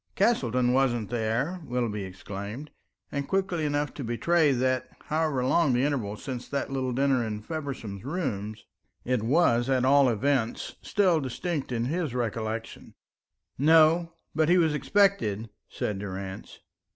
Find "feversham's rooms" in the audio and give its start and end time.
7.39-8.65